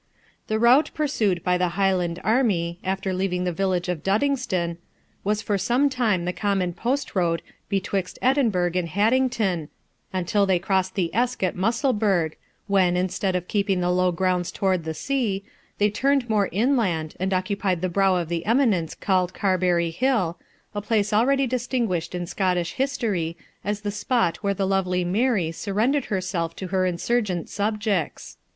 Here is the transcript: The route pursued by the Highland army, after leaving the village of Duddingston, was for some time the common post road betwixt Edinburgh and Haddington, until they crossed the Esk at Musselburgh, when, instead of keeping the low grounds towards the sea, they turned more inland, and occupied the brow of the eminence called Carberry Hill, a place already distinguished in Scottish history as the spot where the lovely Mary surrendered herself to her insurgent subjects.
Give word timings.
The 0.47 0.57
route 0.57 0.89
pursued 0.95 1.43
by 1.43 1.59
the 1.59 1.67
Highland 1.77 2.19
army, 2.23 2.79
after 2.83 3.13
leaving 3.13 3.43
the 3.43 3.51
village 3.51 3.87
of 3.87 4.01
Duddingston, 4.01 4.77
was 5.23 5.43
for 5.43 5.59
some 5.59 5.91
time 5.91 6.25
the 6.25 6.33
common 6.33 6.73
post 6.73 7.13
road 7.13 7.43
betwixt 7.69 8.17
Edinburgh 8.19 8.71
and 8.73 8.89
Haddington, 8.89 9.69
until 10.11 10.47
they 10.47 10.57
crossed 10.57 10.95
the 10.95 11.13
Esk 11.13 11.43
at 11.43 11.55
Musselburgh, 11.55 12.35
when, 12.65 12.97
instead 12.97 13.35
of 13.35 13.47
keeping 13.47 13.79
the 13.79 13.91
low 13.91 14.11
grounds 14.11 14.51
towards 14.51 14.85
the 14.85 14.95
sea, 14.95 15.43
they 15.77 15.91
turned 15.91 16.27
more 16.27 16.49
inland, 16.51 17.13
and 17.19 17.31
occupied 17.31 17.81
the 17.81 17.87
brow 17.87 18.15
of 18.15 18.27
the 18.27 18.43
eminence 18.47 18.95
called 18.95 19.35
Carberry 19.35 19.91
Hill, 19.91 20.35
a 20.73 20.81
place 20.81 21.13
already 21.13 21.45
distinguished 21.45 22.15
in 22.15 22.25
Scottish 22.25 22.73
history 22.73 23.37
as 23.63 23.81
the 23.81 23.91
spot 23.91 24.37
where 24.37 24.55
the 24.55 24.65
lovely 24.65 25.03
Mary 25.05 25.51
surrendered 25.51 26.05
herself 26.05 26.55
to 26.55 26.69
her 26.69 26.87
insurgent 26.87 27.49
subjects. 27.49 28.37